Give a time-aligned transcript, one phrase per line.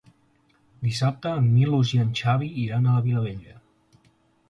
[0.87, 3.59] Dissabte en Milos i en Xavi iran a la Vilavella.